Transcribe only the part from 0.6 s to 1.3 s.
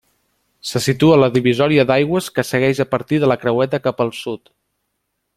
Se situa a la